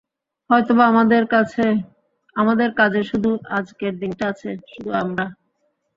[0.49, 0.85] হয়তোবা
[2.35, 5.25] আমাদের কাজে শুধু, আজকের দিনটা আছে, শুধু আমরা।